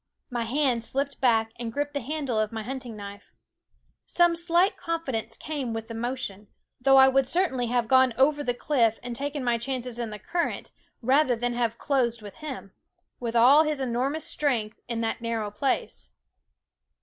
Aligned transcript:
My 0.31 0.45
hand 0.45 0.83
slipped 0.83 1.21
back 1.21 1.51
and 1.59 1.71
gripped 1.71 1.93
the 1.93 2.01
handle 2.01 2.39
of 2.39 2.51
my 2.51 2.63
hunting 2.63 2.95
knife. 2.97 3.35
Some 4.07 4.35
slight 4.35 4.75
confidence 4.75 5.37
came 5.37 5.73
with 5.73 5.89
the 5.89 5.93
motion; 5.93 6.47
though 6.79 6.97
I 6.97 7.07
would 7.07 7.27
certainly 7.27 7.67
have 7.67 7.87
gone 7.87 8.11
over 8.17 8.43
the 8.43 8.55
cliff 8.55 8.99
and 9.03 9.15
taken 9.15 9.43
my 9.43 9.59
chances 9.59 9.99
in 9.99 10.09
the 10.09 10.17
current, 10.17 10.71
rather 11.03 11.35
than 11.35 11.53
have 11.53 11.77
closed 11.77 12.23
with 12.23 12.33
him, 12.37 12.73
with 13.19 13.35
all 13.35 13.61
his 13.63 13.79
enormous 13.79 14.25
strength, 14.25 14.79
in 14.87 15.01
that 15.01 15.21
nar 15.21 15.41
row 15.41 15.51
place. 15.51 16.09